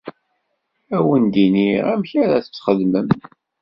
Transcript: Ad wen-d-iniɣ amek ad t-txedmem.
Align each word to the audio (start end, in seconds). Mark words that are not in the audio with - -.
Ad 0.95 1.03
wen-d-iniɣ 1.05 1.85
amek 1.93 2.11
ad 2.23 2.41
t-txedmem. 2.43 3.09